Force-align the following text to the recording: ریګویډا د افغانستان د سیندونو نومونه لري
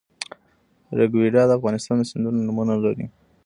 ریګویډا 0.97 1.43
د 1.47 1.51
افغانستان 1.57 1.95
د 1.99 2.03
سیندونو 2.11 2.39
نومونه 2.47 2.73
لري 2.83 3.05